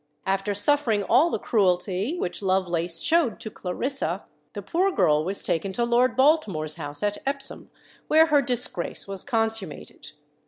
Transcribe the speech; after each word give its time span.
After 0.25 0.55
suffering 0.55 1.03
all 1.03 1.29
the 1.29 1.37
cruelty 1.37 2.17
which 2.17 2.41
Lovelace 2.41 3.01
showed 3.01 3.39
to 3.39 3.51
Clarissa, 3.51 4.25
the 4.53 4.63
poor 4.63 4.91
girl 4.91 5.23
was 5.23 5.43
taken 5.43 5.71
to 5.73 5.83
Lord 5.85 6.15
Baltimore's 6.15 6.73
house 6.73 7.03
at 7.03 7.19
Epsom, 7.23 7.69
where 8.07 8.25
her 8.25 8.41
disgrace 8.41 9.07
was 9.07 9.23
consummated. 9.23 10.13